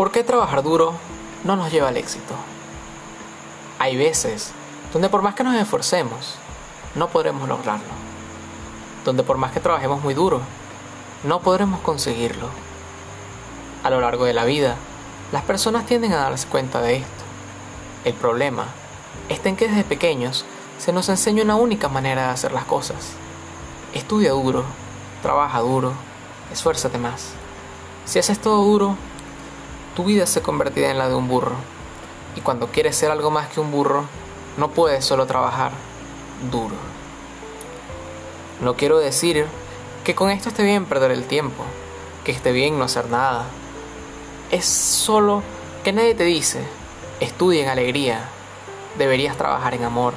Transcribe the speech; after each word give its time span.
¿Por 0.00 0.12
qué 0.12 0.24
trabajar 0.24 0.62
duro 0.62 0.94
no 1.44 1.56
nos 1.56 1.70
lleva 1.70 1.88
al 1.88 1.98
éxito? 1.98 2.32
Hay 3.78 3.98
veces 3.98 4.50
donde 4.94 5.10
por 5.10 5.20
más 5.20 5.34
que 5.34 5.44
nos 5.44 5.54
esforcemos, 5.56 6.36
no 6.94 7.08
podremos 7.08 7.46
lograrlo. 7.46 7.92
Donde 9.04 9.22
por 9.22 9.36
más 9.36 9.52
que 9.52 9.60
trabajemos 9.60 10.02
muy 10.02 10.14
duro, 10.14 10.40
no 11.22 11.40
podremos 11.40 11.80
conseguirlo. 11.80 12.48
A 13.82 13.90
lo 13.90 14.00
largo 14.00 14.24
de 14.24 14.32
la 14.32 14.46
vida, 14.46 14.76
las 15.32 15.42
personas 15.42 15.84
tienden 15.84 16.14
a 16.14 16.22
darse 16.22 16.48
cuenta 16.48 16.80
de 16.80 16.96
esto. 16.96 17.24
El 18.06 18.14
problema 18.14 18.68
está 19.28 19.50
en 19.50 19.56
que 19.56 19.68
desde 19.68 19.84
pequeños 19.84 20.46
se 20.78 20.94
nos 20.94 21.10
enseña 21.10 21.42
una 21.42 21.56
única 21.56 21.90
manera 21.90 22.22
de 22.22 22.28
hacer 22.30 22.52
las 22.52 22.64
cosas. 22.64 23.10
Estudia 23.92 24.30
duro, 24.30 24.64
trabaja 25.20 25.60
duro, 25.60 25.92
esfuérzate 26.50 26.96
más. 26.96 27.32
Si 28.06 28.18
haces 28.18 28.40
todo 28.40 28.64
duro, 28.64 28.96
tu 30.00 30.06
vida 30.06 30.24
se 30.24 30.40
convertirá 30.40 30.90
en 30.90 30.96
la 30.96 31.10
de 31.10 31.14
un 31.14 31.28
burro. 31.28 31.56
Y 32.34 32.40
cuando 32.40 32.68
quieres 32.68 32.96
ser 32.96 33.10
algo 33.10 33.30
más 33.30 33.50
que 33.50 33.60
un 33.60 33.70
burro, 33.70 34.06
no 34.56 34.70
puedes 34.70 35.04
solo 35.04 35.26
trabajar 35.26 35.72
duro. 36.50 36.74
No 38.62 38.76
quiero 38.76 38.98
decir 38.98 39.44
que 40.02 40.14
con 40.14 40.30
esto 40.30 40.48
esté 40.48 40.62
bien 40.62 40.86
perder 40.86 41.10
el 41.10 41.24
tiempo, 41.24 41.64
que 42.24 42.32
esté 42.32 42.52
bien 42.52 42.78
no 42.78 42.84
hacer 42.84 43.10
nada. 43.10 43.44
Es 44.50 44.64
solo 44.64 45.42
que 45.84 45.92
nadie 45.92 46.14
te 46.14 46.24
dice, 46.24 46.64
estudia 47.20 47.62
en 47.62 47.68
alegría, 47.68 48.26
deberías 48.96 49.36
trabajar 49.36 49.74
en 49.74 49.84
amor, 49.84 50.14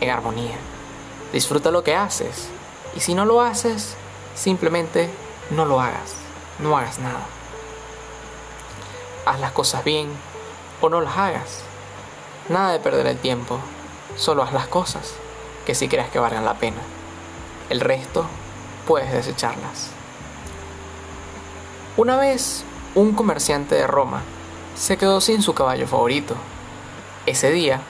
en 0.00 0.08
armonía. 0.08 0.56
Disfruta 1.32 1.72
lo 1.72 1.82
que 1.82 1.96
haces 1.96 2.46
y 2.94 3.00
si 3.00 3.16
no 3.16 3.24
lo 3.24 3.42
haces, 3.42 3.96
simplemente 4.36 5.10
no 5.50 5.64
lo 5.64 5.80
hagas, 5.80 6.14
no 6.60 6.78
hagas 6.78 7.00
nada. 7.00 7.37
Haz 9.28 9.40
las 9.40 9.52
cosas 9.52 9.84
bien 9.84 10.08
o 10.80 10.88
no 10.88 11.02
las 11.02 11.18
hagas. 11.18 11.60
Nada 12.48 12.72
de 12.72 12.78
perder 12.78 13.06
el 13.06 13.18
tiempo, 13.18 13.58
solo 14.16 14.42
haz 14.42 14.54
las 14.54 14.68
cosas 14.68 15.12
que 15.66 15.74
si 15.74 15.86
creas 15.86 16.08
que 16.08 16.18
valgan 16.18 16.46
la 16.46 16.54
pena. 16.54 16.78
El 17.68 17.80
resto 17.80 18.24
puedes 18.86 19.12
desecharlas. 19.12 19.90
Una 21.98 22.16
vez, 22.16 22.64
un 22.94 23.12
comerciante 23.12 23.74
de 23.74 23.86
Roma 23.86 24.22
se 24.74 24.96
quedó 24.96 25.20
sin 25.20 25.42
su 25.42 25.52
caballo 25.52 25.86
favorito. 25.86 26.34
Ese 27.26 27.50
día, 27.50 27.82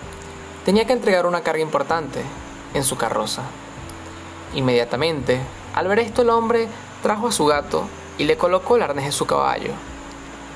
tenía 0.65 0.87
que 0.89 0.93
entregar 0.93 1.25
una 1.25 1.43
carga 1.43 1.63
importante 1.63 2.21
en 2.75 2.83
su 2.83 2.97
carroza. 2.97 3.43
Inmediatamente, 4.57 5.41
al 5.77 5.87
ver 5.87 6.01
esto 6.01 6.23
el 6.23 6.31
hombre 6.31 6.67
trajo 7.01 7.29
a 7.29 7.33
su 7.33 7.47
gato 7.47 7.87
y 8.19 8.25
le 8.25 8.37
colocó 8.37 8.75
el 8.75 8.83
arnés 8.83 9.05
de 9.05 9.13
su 9.13 9.25
caballo 9.25 9.71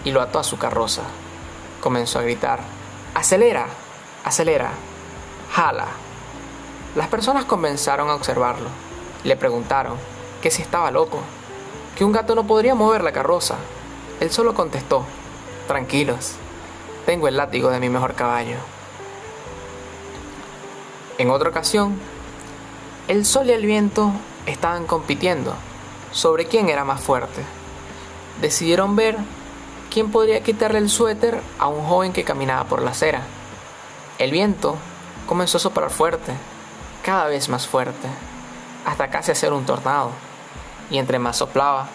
y 0.05 0.11
lo 0.11 0.21
ató 0.21 0.39
a 0.39 0.45
su 0.45 0.59
carroza. 0.59 1.03
Comenzó 1.81 2.19
a 2.19 2.23
gritar, 2.23 2.61
¡Acelera! 3.15 3.67
¡Acelera! 4.25 4.71
¡Jala! 5.53 5.87
Las 6.95 7.09
personas 7.09 7.45
comenzaron 7.45 8.11
a 8.11 8.15
observarlo. 8.15 8.69
Le 9.25 9.37
preguntaron 9.37 9.97
que 10.41 10.51
si 10.51 10.63
estaba 10.63 10.91
loco, 10.91 11.21
que 11.97 12.05
un 12.05 12.13
gato 12.13 12.35
no 12.35 12.47
podría 12.47 12.75
mover 12.75 13.03
la 13.03 13.13
carroza. 13.13 13.57
Él 14.21 14.31
solo 14.31 14.55
contestó, 14.55 15.05
tranquilos, 15.67 16.33
tengo 17.07 17.29
el 17.29 17.37
látigo 17.37 17.71
de 17.71 17.81
mi 17.81 17.89
mejor 17.89 18.15
caballo. 18.15 18.57
En 21.19 21.31
otra 21.31 21.51
ocasión, 21.51 21.99
el 23.09 23.25
sol 23.25 23.49
y 23.49 23.53
el 23.53 23.67
viento 23.67 24.13
estaban 24.47 24.87
compitiendo 24.87 25.55
sobre 26.13 26.47
quién 26.47 26.69
era 26.69 26.85
más 26.85 27.01
fuerte. 27.01 27.43
Decidieron 28.41 28.97
ver 28.97 29.19
quién 29.93 30.11
podría 30.11 30.43
quitarle 30.43 30.79
el 30.79 30.89
suéter 30.89 31.43
a 31.59 31.67
un 31.67 31.85
joven 31.85 32.15
que 32.15 32.25
caminaba 32.25 32.65
por 32.65 32.81
la 32.81 32.93
acera. 32.93 33.21
El 34.19 34.31
viento 34.31 34.77
comenzó 35.27 35.59
a 35.59 35.61
soplar 35.61 35.91
fuerte, 35.91 36.33
cada 37.03 37.27
vez 37.27 37.51
más 37.51 37.67
fuerte, 37.67 38.09
hasta 38.87 39.09
casi 39.09 39.33
hacer 39.33 39.53
un 39.53 39.67
tornado. 39.67 40.11
Y 40.91 40.97
entre 40.97 41.19
más 41.19 41.37
soplaba, 41.37 41.89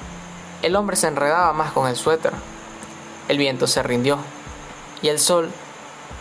el 0.61 0.75
hombre 0.75 0.95
se 0.95 1.07
enredaba 1.07 1.53
más 1.53 1.71
con 1.71 1.87
el 1.87 1.95
suéter. 1.95 2.33
El 3.29 3.39
viento 3.39 3.65
se 3.65 3.81
rindió 3.81 4.19
y 5.01 5.07
el 5.07 5.17
sol 5.17 5.49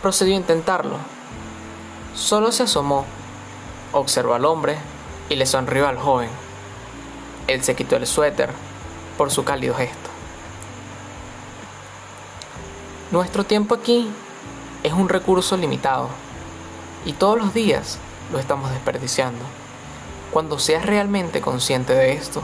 procedió 0.01 0.33
a 0.33 0.37
intentarlo. 0.37 0.97
Solo 2.15 2.51
se 2.51 2.63
asomó, 2.63 3.05
observó 3.91 4.33
al 4.33 4.45
hombre 4.45 4.77
y 5.29 5.35
le 5.35 5.45
sonrió 5.45 5.87
al 5.87 5.99
joven. 5.99 6.29
Él 7.45 7.63
se 7.63 7.75
quitó 7.75 7.97
el 7.97 8.07
suéter 8.07 8.49
por 9.15 9.29
su 9.29 9.43
cálido 9.43 9.75
gesto. 9.75 10.06
Nuestro 13.09 13.45
tiempo 13.45 13.73
aquí 13.73 14.09
es 14.83 14.91
un 14.91 15.07
recurso 15.07 15.55
limitado 15.55 16.09
y 17.05 17.13
todos 17.13 17.37
los 17.37 17.53
días 17.53 17.99
lo 18.33 18.37
estamos 18.37 18.69
desperdiciando. 18.69 19.39
Cuando 20.29 20.59
seas 20.59 20.85
realmente 20.85 21.39
consciente 21.39 21.93
de 21.93 22.11
esto, 22.11 22.41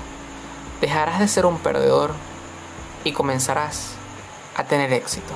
dejarás 0.79 1.19
de 1.19 1.27
ser 1.27 1.45
un 1.45 1.57
perdedor 1.57 2.13
y 3.03 3.11
comenzarás 3.11 3.95
a 4.55 4.63
tener 4.63 4.93
éxito. 4.93 5.33